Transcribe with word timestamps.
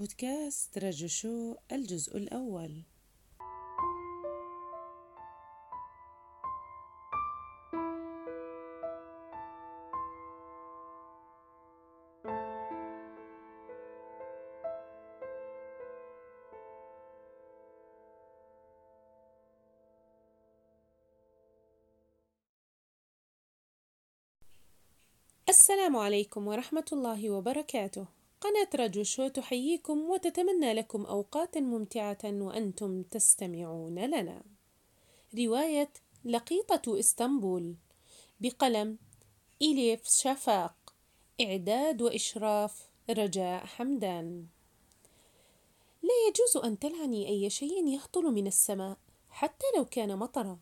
بودكاست 0.00 0.78
رجو 0.78 1.06
شو 1.06 1.54
الجزء 1.72 2.16
الأول. 2.16 2.82
السلام 25.48 25.96
عليكم 25.96 26.46
ورحمة 26.46 26.84
الله 26.92 27.30
وبركاته. 27.30 28.19
قناة 28.40 28.68
رجو 28.74 29.02
شو 29.02 29.28
تحييكم 29.28 30.10
وتتمنى 30.10 30.72
لكم 30.72 31.06
أوقات 31.06 31.58
ممتعة 31.58 32.18
وأنتم 32.24 33.02
تستمعون 33.02 33.98
لنا. 33.98 34.42
رواية 35.38 35.92
لقيطة 36.24 36.98
إسطنبول 36.98 37.74
بقلم 38.40 38.98
إليف 39.62 40.00
شفاق 40.04 40.94
إعداد 41.40 42.02
وإشراف 42.02 42.90
رجاء 43.10 43.66
حمدان. 43.66 44.46
لا 46.02 46.14
يجوز 46.28 46.64
أن 46.64 46.78
تلعني 46.78 47.28
أي 47.28 47.50
شيء 47.50 47.86
يهطل 47.88 48.22
من 48.22 48.46
السماء 48.46 48.98
حتى 49.30 49.66
لو 49.76 49.84
كان 49.84 50.16
مطرًا. 50.18 50.58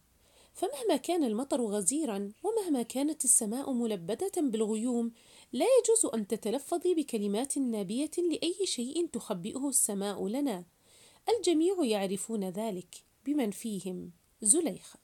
فمهما 0.59 0.97
كان 0.97 1.25
المطر 1.25 1.63
غزيرا 1.63 2.33
ومهما 2.43 2.83
كانت 2.83 3.25
السماء 3.25 3.73
ملبدة 3.73 4.33
بالغيوم 4.37 5.13
لا 5.53 5.67
يجوز 5.81 6.15
أن 6.15 6.27
تتلفظي 6.27 6.95
بكلمات 6.95 7.59
نابية 7.59 8.11
لأي 8.19 8.57
شيء 8.65 9.07
تخبئه 9.07 9.69
السماء 9.69 10.29
لنا. 10.29 10.65
الجميع 11.37 11.85
يعرفون 11.85 12.49
ذلك 12.49 13.05
بمن 13.27 13.51
فيهم. 13.51 14.11
زليخة. 14.43 14.99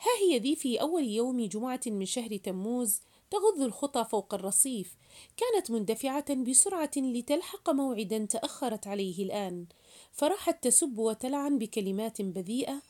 ها 0.00 0.26
هي 0.26 0.38
ذي 0.38 0.56
في 0.56 0.80
أول 0.80 1.04
يوم 1.04 1.46
جمعة 1.46 1.80
من 1.86 2.04
شهر 2.06 2.36
تموز 2.36 3.00
تغض 3.30 3.62
الخطى 3.62 4.06
فوق 4.10 4.34
الرصيف. 4.34 4.96
كانت 5.36 5.70
مندفعة 5.70 6.34
بسرعة 6.34 6.90
لتلحق 6.96 7.70
موعدا 7.70 8.24
تأخرت 8.24 8.86
عليه 8.86 9.24
الآن. 9.24 9.66
فراحت 10.12 10.64
تسب 10.64 10.98
وتلعن 10.98 11.58
بكلمات 11.58 12.22
بذيئة 12.22 12.82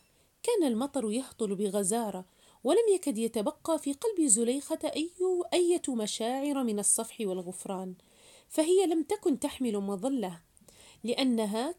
كان 0.47 0.69
المطر 0.69 1.12
يهطل 1.12 1.55
بغزارة 1.55 2.25
ولم 2.64 2.89
يكد 2.94 3.19
يتبقى 3.19 3.78
في 3.78 3.92
قلب 3.92 4.27
زليخة 4.27 4.78
أي 4.84 5.11
أية 5.52 5.83
مشاعر 5.89 6.64
من 6.64 6.78
الصفح 6.78 7.16
والغفران 7.20 7.94
فهي 8.48 8.86
لم 8.86 9.02
تكن 9.02 9.39
تحمل 9.39 9.78
مظلة 9.78 10.41
لأنها 11.05 11.74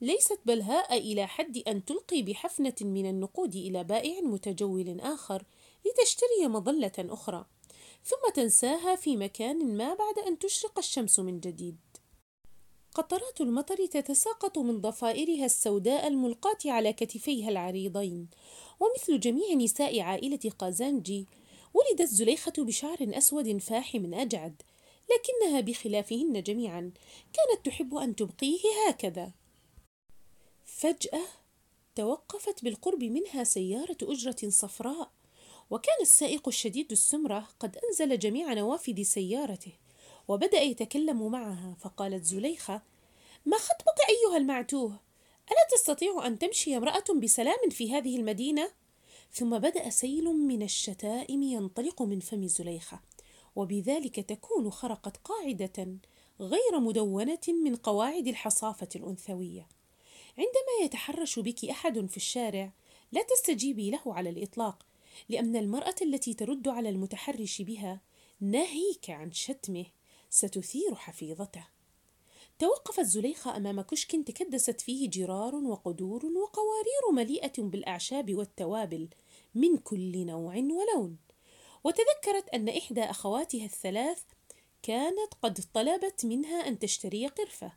ليست 0.00 0.40
بلهاء 0.44 0.98
إلى 0.98 1.26
حد 1.26 1.62
أن 1.68 1.84
تلقي 1.84 2.22
بحفنة 2.22 2.74
من 2.80 3.10
النقود 3.10 3.54
إلى 3.54 3.84
بائع 3.84 4.20
متجول 4.20 5.00
آخر 5.00 5.44
لتشتري 5.86 6.48
مظلة 6.48 6.92
أخرى 6.98 7.46
ثم 8.04 8.32
تنساها 8.34 8.96
في 8.96 9.16
مكان 9.16 9.76
ما 9.76 9.94
بعد 9.94 10.18
أن 10.26 10.38
تشرق 10.38 10.78
الشمس 10.78 11.18
من 11.18 11.40
جديد. 11.40 11.76
قطرات 12.94 13.40
المطر 13.40 13.86
تتساقط 13.86 14.58
من 14.58 14.80
ضفائرها 14.80 15.44
السوداء 15.44 16.06
الملقاة 16.06 16.58
على 16.64 16.92
كتفيها 16.92 17.48
العريضين. 17.48 18.28
ومثل 18.80 19.20
جميع 19.20 19.54
نساء 19.54 20.00
عائلة 20.00 20.50
قازانجي 20.58 21.26
ولدت 21.74 22.08
زليخة 22.08 22.52
بشعر 22.58 22.96
أسود 23.00 23.58
فاحم 23.58 24.14
أجعد 24.14 24.62
لكنها 25.10 25.60
بخلافهن 25.60 26.42
جميعا 26.42 26.92
كانت 27.32 27.66
تحب 27.66 27.94
أن 27.94 28.16
تبقيه 28.16 28.60
هكذا. 28.88 29.32
فجأة 30.64 31.22
توقفت 31.94 32.64
بالقرب 32.64 33.04
منها 33.04 33.44
سيارة 33.44 33.96
أجرة 34.02 34.48
صفراء 34.48 35.10
وكان 35.70 35.96
السائق 36.00 36.48
الشديد 36.48 36.92
السمرة 36.92 37.48
قد 37.60 37.76
أنزل 37.76 38.18
جميع 38.18 38.52
نوافذ 38.52 39.02
سيارته 39.02 39.72
وبدأ 40.28 40.60
يتكلم 40.60 41.30
معها 41.30 41.76
فقالت 41.80 42.24
زليخة 42.24 42.82
ما 43.46 43.58
خطبك 43.58 43.98
أيها 44.08 44.36
المعتوه؟ 44.36 45.00
ألا 45.50 45.66
تستطيع 45.76 46.26
أن 46.26 46.38
تمشي 46.38 46.76
امرأة 46.76 47.04
بسلام 47.22 47.70
في 47.70 47.92
هذه 47.92 48.16
المدينة؟ 48.16 48.72
ثم 49.32 49.58
بدأ 49.58 49.90
سيل 49.90 50.24
من 50.24 50.62
الشتائم 50.62 51.42
ينطلق 51.42 52.02
من 52.02 52.20
فم 52.20 52.46
زليخة 52.46 53.00
وبذلك 53.56 54.20
تكون 54.20 54.70
خرقت 54.70 55.16
قاعدة 55.16 55.96
غير 56.40 56.80
مدونة 56.80 57.38
من 57.48 57.76
قواعد 57.76 58.26
الحصافة 58.26 58.88
الأنثوية. 58.96 59.68
عندما 60.38 60.84
يتحرش 60.84 61.38
بك 61.38 61.64
أحد 61.64 62.06
في 62.06 62.16
الشارع 62.16 62.72
لا 63.12 63.22
تستجيبي 63.22 63.90
له 63.90 64.00
على 64.06 64.30
الإطلاق 64.30 64.86
لأن 65.28 65.56
المرأة 65.56 65.94
التي 66.02 66.34
ترد 66.34 66.68
على 66.68 66.88
المتحرش 66.88 67.62
بها 67.62 68.00
ناهيك 68.40 69.10
عن 69.10 69.32
شتمه 69.32 69.86
ستثير 70.30 70.94
حفيظته. 70.94 71.71
توقفت 72.58 73.04
زليخة 73.04 73.56
أمام 73.56 73.80
كشك 73.80 74.16
تكدست 74.26 74.80
فيه 74.80 75.10
جرار 75.10 75.54
وقدور 75.54 76.26
وقوارير 76.26 77.12
مليئة 77.12 77.52
بالأعشاب 77.58 78.34
والتوابل 78.34 79.08
من 79.54 79.76
كل 79.76 80.26
نوع 80.26 80.56
ولون. 80.56 81.18
وتذكرت 81.84 82.48
أن 82.54 82.68
إحدى 82.68 83.02
أخواتها 83.02 83.64
الثلاث 83.64 84.22
كانت 84.82 85.34
قد 85.42 85.64
طلبت 85.74 86.24
منها 86.24 86.68
أن 86.68 86.78
تشتري 86.78 87.26
قرفة 87.26 87.72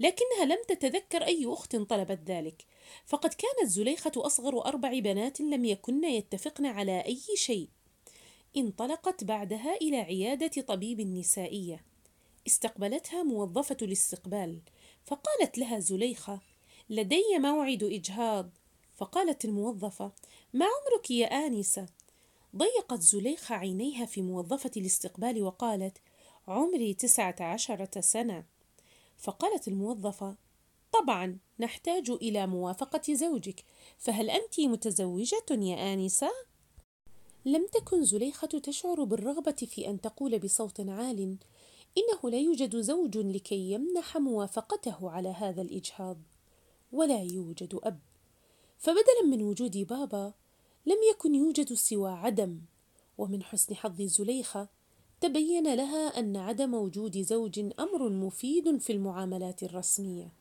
لكنها 0.00 0.44
لم 0.44 0.58
تتذكر 0.68 1.22
أي 1.24 1.46
أخت 1.46 1.76
طلبت 1.76 2.20
ذلك. 2.26 2.64
فقد 3.06 3.34
كانت 3.34 3.70
زليخة 3.70 4.12
أصغر 4.16 4.64
أربع 4.64 4.98
بنات 4.98 5.40
لم 5.40 5.64
يكن 5.64 6.04
يتفقن 6.04 6.66
على 6.66 7.04
أي 7.06 7.20
شيء. 7.36 7.68
انطلقت 8.56 9.24
بعدها 9.24 9.74
إلى 9.74 9.96
عيادة 9.96 10.62
طبيب 10.62 11.00
نسائية 11.00 11.91
استقبلتها 12.46 13.22
موظفة 13.22 13.76
الاستقبال 13.82 14.60
فقالت 15.04 15.58
لها 15.58 15.78
زليخة 15.78 16.40
لدي 16.90 17.38
موعد 17.38 17.82
إجهاض. 17.82 18.50
فقالت 18.94 19.44
الموظفة 19.44 20.12
ما 20.52 20.66
عمرك 20.66 21.10
يا 21.10 21.26
آنسة؟ 21.26 21.86
ضيقت 22.56 23.00
زليخة 23.00 23.54
عينيها 23.54 24.06
في 24.06 24.22
موظفة 24.22 24.70
الاستقبال 24.76 25.42
وقالت 25.42 25.98
عمري 26.48 26.94
تسعة 26.94 27.36
عشرة 27.40 28.00
سنة. 28.00 28.44
فقالت 29.18 29.68
الموظفة 29.68 30.36
طبعا 30.92 31.38
نحتاج 31.58 32.10
إلى 32.10 32.46
موافقة 32.46 33.14
زوجك 33.14 33.64
فهل 33.98 34.30
أنت 34.30 34.60
متزوجة 34.60 35.44
يا 35.50 35.94
آنسة؟ 35.94 36.30
لم 37.44 37.66
تكن 37.66 38.04
زليخة 38.04 38.46
تشعر 38.46 39.04
بالرغبة 39.04 39.52
في 39.52 39.88
أن 39.90 40.00
تقول 40.00 40.38
بصوت 40.38 40.80
عال 40.80 41.36
إنه 41.98 42.30
لا 42.30 42.38
يوجد 42.38 42.80
زوج 42.80 43.18
لكي 43.18 43.72
يمنح 43.72 44.16
موافقته 44.16 45.10
على 45.10 45.28
هذا 45.28 45.62
الإجهاض 45.62 46.18
ولا 46.92 47.22
يوجد 47.22 47.78
أب. 47.82 48.00
فبدلا 48.78 49.22
من 49.26 49.42
وجود 49.42 49.78
بابا 49.78 50.32
لم 50.86 50.98
يكن 51.10 51.34
يوجد 51.34 51.72
سوى 51.72 52.10
عدم. 52.10 52.60
ومن 53.18 53.42
حسن 53.42 53.74
حظ 53.74 54.02
زليخة 54.02 54.68
تبين 55.20 55.74
لها 55.74 56.18
أن 56.18 56.36
عدم 56.36 56.74
وجود 56.74 57.22
زوج 57.22 57.58
أمر 57.58 58.08
مفيد 58.08 58.80
في 58.80 58.92
المعاملات 58.92 59.62
الرسمية. 59.62 60.32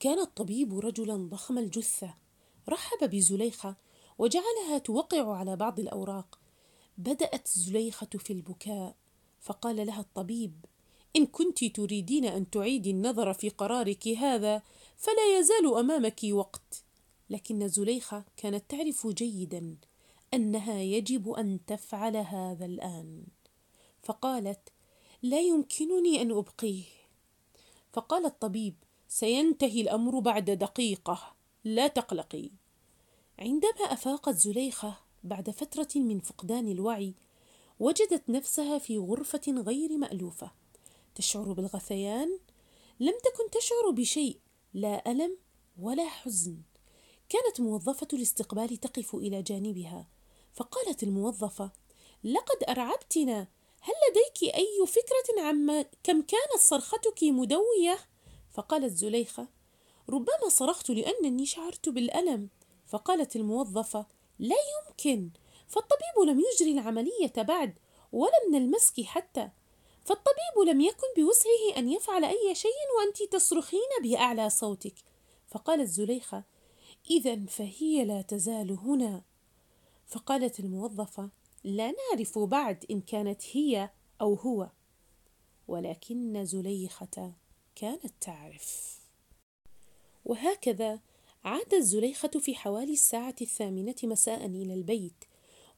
كان 0.00 0.18
الطبيب 0.18 0.78
رجلا 0.78 1.16
ضخم 1.16 1.58
الجثة. 1.58 2.14
رحب 2.68 3.10
بزليخة 3.10 3.76
وجعلها 4.18 4.78
توقع 4.78 5.36
على 5.36 5.56
بعض 5.56 5.80
الأوراق. 5.80 6.38
بدأت 6.98 7.48
زليخة 7.48 8.08
في 8.18 8.32
البكاء. 8.32 8.96
فقال 9.44 9.86
لها 9.86 10.00
الطبيب 10.00 10.64
إن 11.16 11.26
كنت 11.26 11.64
تريدين 11.64 12.24
أن 12.24 12.50
تعيدي 12.50 12.90
النظر 12.90 13.32
في 13.32 13.48
قرارك 13.48 14.08
هذا 14.08 14.62
فلا 14.96 15.38
يزال 15.38 15.74
أمامك 15.78 16.20
وقت. 16.30 16.84
لكن 17.30 17.68
زليخة 17.68 18.24
كانت 18.36 18.70
تعرف 18.70 19.06
جيدا 19.06 19.76
أنها 20.34 20.82
يجب 20.82 21.30
أن 21.30 21.58
تفعل 21.66 22.16
هذا 22.16 22.64
الآن. 22.64 23.24
فقالت 24.02 24.68
لا 25.22 25.40
يمكنني 25.40 26.22
أن 26.22 26.30
أبقيه. 26.30 26.84
فقال 27.92 28.26
الطبيب 28.26 28.74
سينتهي 29.08 29.80
الأمر 29.80 30.18
بعد 30.18 30.50
دقيقة 30.50 31.34
لا 31.64 31.86
تقلقي. 31.86 32.50
عندما 33.38 33.80
أفاقت 33.80 34.34
زليخة 34.34 34.98
بعد 35.24 35.50
فترة 35.50 35.88
من 35.96 36.18
فقدان 36.18 36.68
الوعي 36.68 37.14
وجدت 37.80 38.30
نفسها 38.30 38.78
في 38.78 38.98
غرفة 38.98 39.42
غير 39.48 39.96
مألوفة. 39.96 40.50
تشعر 41.14 41.52
بالغثيان؟ 41.52 42.38
لم 43.00 43.14
تكن 43.24 43.50
تشعر 43.50 43.90
بشيء 43.90 44.38
لا 44.74 45.10
ألم 45.10 45.38
ولا 45.80 46.08
حزن. 46.08 46.62
كانت 47.28 47.60
موظفة 47.60 48.08
الاستقبال 48.12 48.76
تقف 48.76 49.14
إلى 49.14 49.42
جانبها. 49.42 50.08
فقالت 50.52 51.02
الموظفة 51.02 51.72
لقد 52.24 52.64
أرعبتنا. 52.68 53.48
هل 53.80 53.94
لديك 54.10 54.54
أي 54.54 54.86
فكرة 54.86 55.42
عما 55.42 55.82
كم 55.82 56.22
كانت 56.22 56.58
صرختك 56.58 57.22
مدوية؟ 57.22 57.98
فقالت 58.50 58.96
زليخة 58.96 59.48
ربما 60.08 60.48
صرخت 60.48 60.90
لأنني 60.90 61.46
شعرت 61.46 61.88
بالألم. 61.88 62.48
فقالت 62.86 63.36
الموظفة 63.36 64.06
لا 64.38 64.56
يمكن. 64.56 65.30
فالطبيب 65.68 66.28
لم 66.28 66.40
يجري 66.40 66.72
العملية 66.72 67.32
بعد 67.36 67.78
ولا 68.12 68.48
من 68.48 68.54
المسك 68.54 69.00
حتى. 69.00 69.50
فالطبيب 70.04 70.68
لم 70.68 70.80
يكن 70.80 71.06
بوسعه 71.16 71.78
أن 71.78 71.88
يفعل 71.88 72.24
أي 72.24 72.54
شيء 72.54 72.70
وأنت 72.98 73.32
تصرخين 73.32 73.88
بأعلى 74.02 74.50
صوتك. 74.50 74.94
فقالت 75.48 75.88
زليخة 75.88 76.44
إذا 77.10 77.46
فهي 77.46 78.04
لا 78.04 78.22
تزال 78.22 78.70
هنا. 78.70 79.22
فقالت 80.06 80.60
الموظفة 80.60 81.30
لا 81.64 81.92
نعرف 81.92 82.38
بعد 82.38 82.84
إن 82.90 83.00
كانت 83.00 83.42
هي 83.52 83.90
أو 84.20 84.34
هو. 84.34 84.70
ولكن 85.68 86.44
زليخة 86.44 87.32
كانت 87.76 88.12
تعرف. 88.20 88.98
وهكذا 90.24 91.00
عادت 91.44 91.74
زليخة 91.74 92.28
في 92.28 92.54
حوالي 92.54 92.92
الساعة 92.92 93.34
الثامنة 93.42 93.94
مساء 94.02 94.46
إلى 94.46 94.74
البيت. 94.74 95.24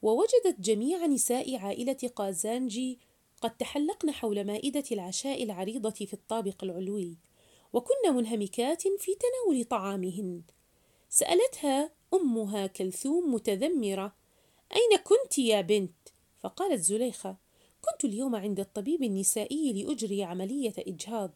ووجدت 0.01 0.59
جميع 0.59 1.05
نساء 1.05 1.55
عائلة 1.55 2.09
قازانجي 2.15 2.99
قد 3.41 3.57
تحلقن 3.57 4.11
حول 4.11 4.43
مائدة 4.43 4.83
العشاء 4.91 5.43
العريضة 5.43 5.89
في 5.89 6.13
الطابق 6.13 6.63
العلوي 6.63 7.17
وكن 7.73 8.15
منهمكات 8.15 8.81
في 8.81 9.11
تناول 9.15 9.63
طعامهن 9.63 10.41
سألتها 11.09 11.91
أمها 12.13 12.67
كلثوم 12.67 13.33
متذمرة 13.33 14.15
أين 14.75 14.97
كنت 15.03 15.37
يا 15.37 15.61
بنت؟ 15.61 15.91
فقالت 16.39 16.81
زليخة 16.81 17.37
كنت 17.81 18.05
اليوم 18.05 18.35
عند 18.35 18.59
الطبيب 18.59 19.03
النسائي 19.03 19.73
لأجري 19.73 20.23
عملية 20.23 20.73
إجهاض 20.77 21.31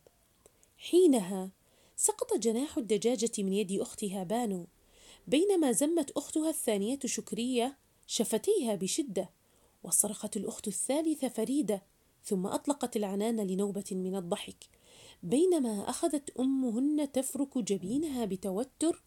حينها 0.77 1.49
سقط 1.95 2.37
جناح 2.37 2.77
الدجاجة 2.77 3.31
من 3.37 3.53
يد 3.53 3.81
أختها 3.81 4.23
بانو 4.23 4.67
بينما 5.27 5.71
زمت 5.71 6.11
أختها 6.11 6.49
الثانية 6.49 6.99
شكرية 7.05 7.77
شفتيها 8.11 8.75
بشدة 8.75 9.29
وصرخت 9.83 10.37
الأخت 10.37 10.67
الثالثة 10.67 11.29
فريدة 11.29 11.83
ثم 12.23 12.47
أطلقت 12.47 12.95
العنان 12.95 13.47
لنوبة 13.47 13.83
من 13.91 14.15
الضحك. 14.15 14.65
بينما 15.23 15.89
أخذت 15.89 16.39
أمهن 16.39 17.11
تفرك 17.11 17.57
جبينها 17.57 18.25
بتوتر 18.25 19.03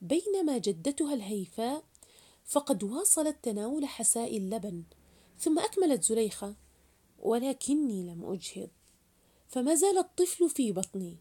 بينما 0.00 0.58
جدتها 0.58 1.14
الهيفاء 1.14 1.84
فقد 2.44 2.84
واصلت 2.84 3.36
تناول 3.42 3.86
حساء 3.86 4.36
اللبن. 4.36 4.84
ثم 5.38 5.58
أكملت 5.58 6.02
زليخة 6.02 6.56
ولكني 7.18 8.02
لم 8.02 8.24
أجهض 8.24 8.70
فما 9.48 9.74
زال 9.74 9.98
الطفل 9.98 10.50
في 10.50 10.72
بطني. 10.72 11.16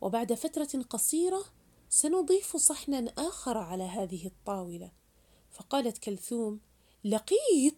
وبعد 0.00 0.34
فترة 0.34 0.82
قصيرة 0.90 1.44
سنضيف 1.88 2.56
صحنا 2.56 3.12
آخر 3.18 3.58
على 3.58 3.84
هذه 3.84 4.26
الطاولة. 4.26 4.99
فقالت 5.50 5.98
كلثوم 5.98 6.60
لقيط! 7.04 7.74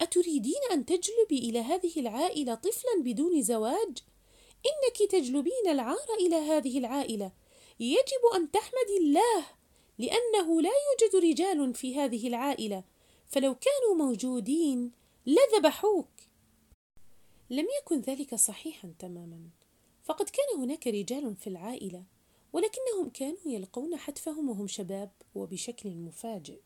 أتريدين 0.00 0.60
أن 0.72 0.86
تجلبي 0.86 1.38
إلى 1.38 1.58
هذه 1.58 2.00
العائلة 2.00 2.54
طفلا 2.54 3.02
بدون 3.02 3.42
زواج؟ 3.42 3.98
إنك 4.66 5.10
تجلبين 5.10 5.68
العار 5.68 6.14
إلى 6.20 6.36
هذه 6.36 6.78
العائلة. 6.78 7.32
يجب 7.80 8.24
أن 8.36 8.50
تحمدي 8.50 8.96
الله 9.00 9.46
لأنه 9.98 10.62
لا 10.62 10.70
يوجد 10.70 11.24
رجال 11.24 11.74
في 11.74 11.96
هذه 11.96 12.28
العائلة. 12.28 12.84
فلو 13.26 13.54
كانوا 13.54 14.06
موجودين 14.06 14.92
لذبحوك. 15.26 16.08
لم 17.50 17.66
يكن 17.82 18.00
ذلك 18.00 18.34
صحيحا 18.34 18.94
تماما. 18.98 19.40
فقد 20.04 20.30
كان 20.30 20.60
هناك 20.60 20.86
رجال 20.86 21.36
في 21.36 21.46
العائلة 21.46 22.04
ولكنهم 22.52 23.10
كانوا 23.14 23.38
يلقون 23.46 23.96
حتفهم 23.96 24.48
وهم 24.50 24.66
شباب 24.66 25.10
وبشكل 25.34 25.90
مفاجئ. 25.90 26.60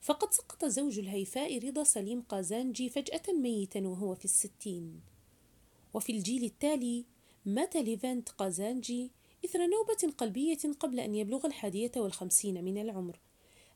فقد 0.00 0.32
سقط 0.32 0.64
زوج 0.64 0.98
الهيفاء 0.98 1.68
رضا 1.68 1.84
سليم 1.84 2.22
قازانجي 2.22 2.88
فجأة 2.88 3.22
ميتا 3.32 3.80
وهو 3.80 4.14
في 4.14 4.24
الستين. 4.24 5.00
وفي 5.94 6.12
الجيل 6.12 6.44
التالي 6.44 7.04
مات 7.46 7.76
ليفانت 7.76 8.28
قازانجي 8.28 9.10
إثر 9.44 9.66
نوبة 9.66 10.14
قلبية 10.18 10.58
قبل 10.80 11.00
أن 11.00 11.14
يبلغ 11.14 11.46
الحادية 11.46 11.92
والخمسين 11.96 12.64
من 12.64 12.78
العمر. 12.78 13.20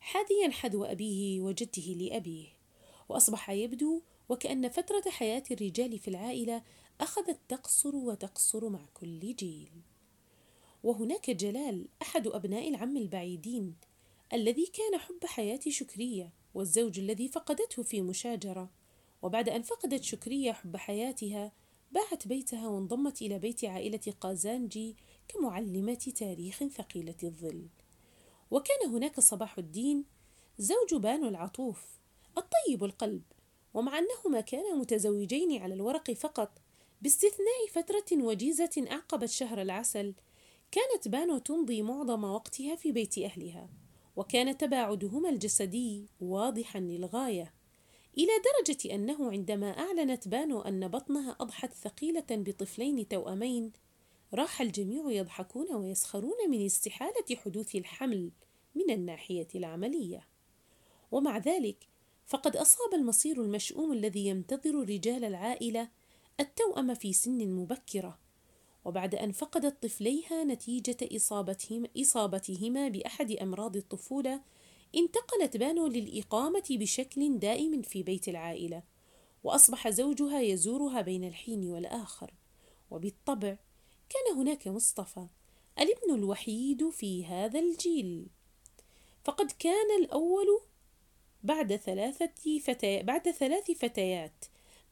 حاديا 0.01 0.51
حذو 0.51 0.85
أبيه 0.85 1.41
وجده 1.41 1.83
لأبيه. 1.83 2.49
وأصبح 3.09 3.51
يبدو 3.51 4.03
وكأن 4.29 4.69
فترة 4.69 5.11
حياة 5.11 5.43
الرجال 5.51 5.99
في 5.99 6.09
العائلة 6.09 6.63
أخذت 7.01 7.39
تقصر 7.49 7.97
وتقصر 7.97 8.69
مع 8.69 8.87
كل 8.95 9.35
جيل. 9.35 9.71
وهناك 10.83 11.31
جلال 11.31 11.89
أحد 12.03 12.27
أبناء 12.27 12.69
العم 12.69 12.97
البعيدين 12.97 13.75
الذي 14.33 14.67
كان 14.67 14.99
حب 15.01 15.25
حياة 15.25 15.61
شكرية 15.69 16.33
والزوج 16.55 16.99
الذي 16.99 17.29
فقدته 17.29 17.83
في 17.83 18.03
مشاجرة. 18.03 18.71
وبعد 19.23 19.49
أن 19.49 19.63
فقدت 19.63 20.03
شكرية 20.03 20.53
حب 20.53 20.77
حياتها 20.77 21.53
باعت 21.93 22.29
بيتها 22.29 22.69
وانضمت 22.69 23.23
إلى 23.23 23.39
بيت 23.39 23.65
عائلة 23.65 24.15
قازانجي 24.21 24.97
كمعلمة 25.29 26.13
تاريخ 26.17 26.65
ثقيلة 26.65 27.17
الظل. 27.23 27.67
وكان 28.51 28.89
هناك 28.89 29.21
صباح 29.21 29.59
الدين 29.59 30.05
زوج 30.59 30.95
بانو 30.95 31.29
العطوف 31.29 31.87
الطيب 32.39 32.85
القلب. 32.85 33.23
ومع 33.75 33.99
أنهما 33.99 34.41
كانا 34.41 34.75
متزوجين 34.75 35.63
على 35.63 35.75
الورق 35.75 36.11
فقط 36.11 36.59
باستثناء 37.03 37.67
فترة 37.73 38.25
وجيزة 38.25 38.87
أعقبت 38.91 39.29
شهر 39.29 39.63
العسل 39.63 40.15
كانت 40.71 41.09
بانو 41.09 41.39
تمضي 41.39 41.83
معظم 41.83 42.25
وقتها 42.25 42.77
في 42.77 42.93
بيت 42.93 43.19
أهلها. 43.19 43.82
وكان 44.17 44.57
تباعدهما 44.57 45.29
الجسدي 45.29 46.07
واضحا 46.21 46.81
للغاية 46.81 47.55
إلى 48.19 48.31
درجة 48.45 48.95
أنه 48.95 49.31
عندما 49.31 49.71
أعلنت 49.71 50.29
بانو 50.29 50.61
أن 50.61 50.89
بطنها 50.89 51.37
أضحت 51.41 51.75
ثقيلة 51.75 52.27
بطفلين 52.31 53.09
توأمين 53.09 53.73
راح 54.35 54.61
الجميع 54.61 55.11
يضحكون 55.11 55.75
ويسخرون 55.75 56.51
من 56.51 56.65
استحالة 56.65 57.37
حدوث 57.37 57.75
الحمل 57.75 58.31
من 58.75 58.91
الناحية 58.91 59.49
العملية. 59.55 60.29
ومع 61.11 61.39
ذلك 61.39 61.89
فقد 62.27 62.57
أصاب 62.57 62.95
المصير 62.95 63.43
المشؤوم 63.43 63.93
الذي 63.93 64.27
ينتظر 64.27 64.75
رجال 64.75 65.25
العائلة 65.25 65.89
التوأم 66.41 66.95
في 66.95 67.13
سن 67.13 67.49
مبكرة 67.49 68.19
وبعد 68.85 69.15
أن 69.15 69.33
فقدت 69.33 69.83
طفليها 69.83 70.45
نتيجة 70.45 70.97
إصابتهما, 71.17 71.89
إصابتهما 71.99 72.89
بأحد 72.89 73.31
أمراض 73.31 73.77
الطفولة 73.77 74.41
انتقلت 74.95 75.57
بانو 75.57 75.87
للإقامة 75.87 76.65
بشكل 76.71 77.39
دائم 77.39 77.83
في 77.83 78.03
بيت 78.03 78.29
العائلة 78.29 78.83
وأصبح 79.45 79.89
زوجها 79.89 80.41
يزورها 80.41 81.01
بين 81.01 81.25
الحين 81.25 81.71
والآخر. 81.71 82.35
وبالطبع 82.91 83.57
كان 84.09 84.37
هناك 84.37 84.69
مصطفى 84.69 85.27
الابن 85.79 86.15
الوحيد 86.15 86.91
في 86.91 87.25
هذا 87.25 87.61
الجيل. 87.61 88.27
فقد 89.25 89.51
كان 89.51 89.99
الأول 90.01 90.61
بعد 91.43 91.77
ثلاثة 91.77 92.59
فتي... 92.59 93.03
بعد 93.03 93.31
ثلاث 93.31 93.71
فتيات 93.71 94.45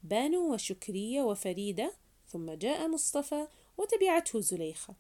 بانو 0.03 0.55
وشكرية 0.55 1.23
وفريدة 1.23 1.93
ثم 2.29 2.53
جاء 2.53 2.89
مصطفى 2.89 3.47
وتبعته 3.81 4.41
زليخة. 4.41 4.95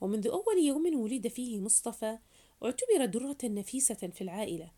ومنذ 0.00 0.26
أول 0.28 0.58
يوم 0.58 1.00
ولد 1.00 1.28
فيه 1.28 1.60
مصطفى 1.60 2.18
اعتبر 2.64 3.04
درة 3.04 3.38
نفيسة 3.44 3.94
في 3.94 4.20
العائلة 4.20 4.70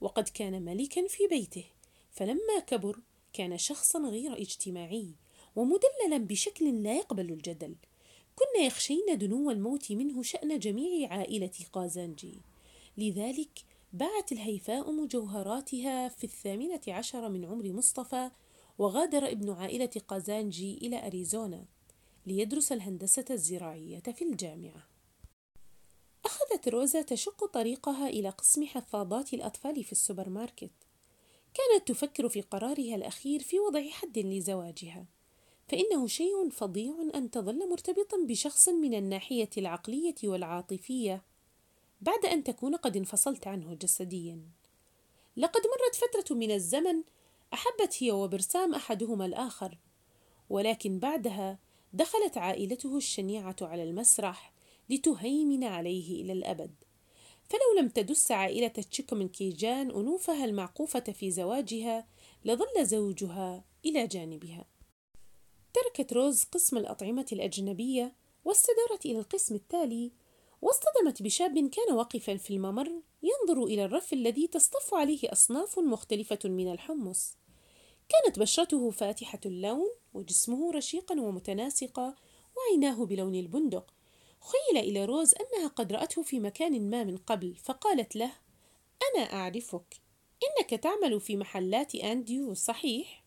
وقد 0.00 0.28
كان 0.28 0.62
ملكا 0.62 1.06
في 1.06 1.26
بيته. 1.26 1.64
فلما 2.10 2.58
كبر 2.66 3.00
كان 3.32 3.58
شخصا 3.58 3.98
غير 3.98 4.32
اجتماعي 4.40 5.14
ومدللا 5.56 6.16
بشكل 6.18 6.82
لا 6.82 6.96
يقبل 6.96 7.32
الجدل. 7.32 7.74
كنا 8.36 8.64
يخشين 8.66 9.18
دنو 9.18 9.50
الموت 9.50 9.92
منه 9.92 10.22
شأن 10.22 10.58
جميع 10.58 11.12
عائلة 11.12 11.50
قازانجي. 11.72 12.40
لذلك 12.98 13.64
باعت 13.92 14.32
الهيفاء 14.32 14.92
مجوهراتها 14.92 16.08
في 16.08 16.24
الثامنة 16.24 16.80
عشر 16.88 17.28
من 17.28 17.44
عمر 17.44 17.72
مصطفى 17.72 18.30
وغادر 18.78 19.30
ابن 19.30 19.50
عائلة 19.50 19.90
قازانجي 20.08 20.78
إلى 20.82 21.06
أريزونا. 21.06 21.64
ليدرس 22.26 22.72
الهندسة 22.72 23.24
الزراعية 23.30 23.98
في 23.98 24.24
الجامعة. 24.24 24.88
أخذت 26.24 26.68
روزا 26.68 27.02
تشق 27.02 27.44
طريقها 27.44 28.08
إلى 28.08 28.28
قسم 28.28 28.66
حفاضات 28.66 29.34
الأطفال 29.34 29.84
في 29.84 29.92
السوبر 29.92 30.28
ماركت. 30.28 30.72
كانت 31.54 31.88
تفكر 31.88 32.28
في 32.28 32.40
قرارها 32.40 32.94
الأخير 32.94 33.42
في 33.42 33.60
وضع 33.60 33.88
حد 33.88 34.18
لزواجها، 34.18 35.06
فإنه 35.68 36.06
شيء 36.06 36.50
فظيع 36.50 36.94
أن 37.14 37.30
تظل 37.30 37.70
مرتبطا 37.70 38.16
بشخص 38.26 38.68
من 38.68 38.94
الناحية 38.94 39.50
العقلية 39.58 40.14
والعاطفية 40.24 41.22
بعد 42.00 42.26
أن 42.26 42.44
تكون 42.44 42.76
قد 42.76 42.96
انفصلت 42.96 43.46
عنه 43.46 43.74
جسديا. 43.74 44.40
لقد 45.36 45.60
مرت 45.60 45.94
فترة 45.94 46.36
من 46.36 46.50
الزمن 46.50 47.02
أحبت 47.54 48.02
هي 48.02 48.12
وبرسام 48.12 48.74
أحدهما 48.74 49.26
الآخر، 49.26 49.78
ولكن 50.50 50.98
بعدها 50.98 51.58
دخلت 51.94 52.38
عائلته 52.38 52.96
الشنيعة 52.96 53.56
على 53.62 53.82
المسرح 53.82 54.52
لتهيمن 54.90 55.64
عليه 55.64 56.22
إلى 56.22 56.32
الأبد. 56.32 56.74
فلو 57.44 57.80
لم 57.80 57.88
تدس 57.88 58.30
عائلة 58.30 58.68
تشيكومنكيجان 58.68 59.90
أنوفها 59.90 60.44
المعقوفة 60.44 61.00
في 61.00 61.30
زواجها 61.30 62.06
لظل 62.44 62.86
زوجها 62.86 63.64
إلى 63.84 64.06
جانبها. 64.06 64.64
تركت 65.74 66.12
روز 66.12 66.44
قسم 66.44 66.76
الأطعمة 66.76 67.26
الأجنبية 67.32 68.16
واستدارت 68.44 69.06
إلى 69.06 69.18
القسم 69.18 69.54
التالي 69.54 70.12
واصطدمت 70.62 71.22
بشاب 71.22 71.68
كان 71.68 71.94
واقفا 71.94 72.36
في 72.36 72.50
الممر 72.50 73.02
ينظر 73.22 73.64
إلى 73.64 73.84
الرف 73.84 74.12
الذي 74.12 74.46
تصطف 74.46 74.94
عليه 74.94 75.32
أصناف 75.32 75.78
مختلفة 75.78 76.38
من 76.44 76.72
الحمص. 76.72 77.36
كانت 78.08 78.38
بشرته 78.38 78.90
فاتحة 78.90 79.40
اللون 79.46 79.90
وجسمه 80.14 80.72
رشيقا 80.72 81.20
ومتناسقا 81.20 82.14
وعيناه 82.56 83.04
بلون 83.04 83.34
البندق. 83.34 83.94
خيل 84.40 84.80
إلى 84.80 85.04
روز 85.04 85.34
أنها 85.34 85.68
قد 85.68 85.92
رأته 85.92 86.22
في 86.22 86.40
مكان 86.40 86.90
ما 86.90 87.04
من 87.04 87.16
قبل 87.16 87.54
فقالت 87.54 88.16
له 88.16 88.32
أنا 89.14 89.32
أعرفك. 89.32 90.00
إنك 90.44 90.70
تعمل 90.70 91.20
في 91.20 91.36
محلات 91.36 91.94
أنديو 91.94 92.54
صحيح؟ 92.54 93.24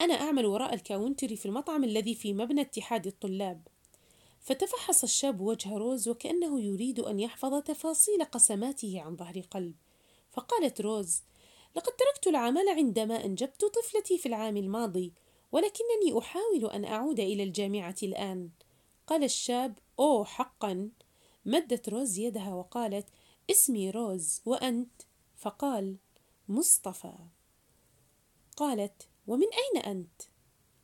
أنا 0.00 0.14
أعمل 0.14 0.46
وراء 0.46 0.74
الكاونتر 0.74 1.36
في 1.36 1.46
المطعم 1.46 1.84
الذي 1.84 2.14
في 2.14 2.32
مبنى 2.32 2.60
اتحاد 2.60 3.06
الطلاب. 3.06 3.68
فتفحص 4.40 5.02
الشاب 5.02 5.40
وجه 5.40 5.76
روز 5.76 6.08
وكأنه 6.08 6.60
يريد 6.60 7.00
أن 7.00 7.20
يحفظ 7.20 7.62
تفاصيل 7.62 8.24
قسماته 8.24 9.00
عن 9.00 9.16
ظهر 9.16 9.40
قلب. 9.40 9.74
فقالت 10.32 10.80
روز 10.80 11.22
لقد 11.76 11.92
تركت 11.92 12.26
العمل 12.26 12.68
عندما 12.68 13.24
أنجبت 13.24 13.64
طفلتي 13.64 14.18
في 14.18 14.26
العام 14.26 14.56
الماضي 14.56 15.12
ولكنني 15.52 16.18
أحاول 16.18 16.70
أن 16.70 16.84
أعود 16.84 17.20
إلى 17.20 17.42
الجامعة 17.42 17.96
الآن. 18.02 18.50
قال 19.06 19.24
الشاب 19.24 19.78
أوه 19.98 20.24
حقا. 20.24 20.90
مدت 21.44 21.88
روز 21.88 22.18
يدها 22.18 22.54
وقالت 22.54 23.08
اسمي 23.50 23.90
روز 23.90 24.42
وأنت؟ 24.44 25.02
فقال 25.36 25.96
مصطفى. 26.48 27.14
قالت 28.56 29.08
ومن 29.26 29.46
أين 29.46 29.82
أنت؟ 29.82 30.22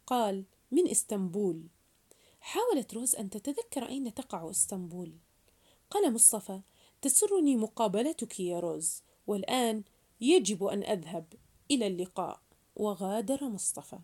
قال 0.06 0.44
من 0.70 0.88
إسطنبول. 0.88 1.66
حاولت 2.40 2.94
روز 2.94 3.16
أن 3.16 3.30
تتذكر 3.30 3.88
أين 3.88 4.14
تقع 4.14 4.50
إسطنبول. 4.50 5.12
قال 5.90 6.12
مصطفى 6.12 6.60
تسرني 7.02 7.56
مقابلتك 7.56 8.40
يا 8.40 8.60
روز 8.60 9.02
والآن 9.26 9.82
يجب 10.20 10.64
أن 10.64 10.82
أذهب 10.82 11.24
إلى 11.70 11.86
اللقاء. 11.86 12.40
وغادر 12.76 13.44
مصطفى. 13.44 13.98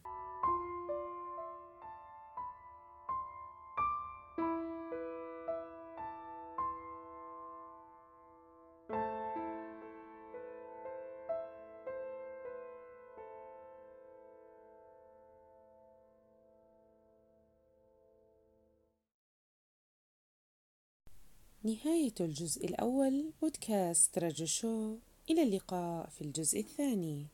نهاية 21.66 22.14
الجزء 22.20 22.66
الأول 22.66 23.32
بودكاست 23.42 24.18
رجو 24.18 24.46
شو 24.46 24.98
إلى 25.30 25.42
اللقاء 25.42 26.08
في 26.08 26.20
الجزء 26.20 26.60
الثاني. 26.60 27.26